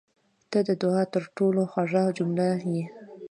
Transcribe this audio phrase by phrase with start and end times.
[0.51, 2.83] •ته د دعا تر ټولو خوږه جمله یې.